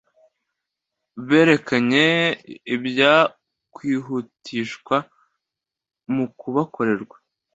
[1.27, 2.05] berekanye
[2.75, 4.95] ibyakwihutishwa
[6.13, 7.17] mu kubakorerwa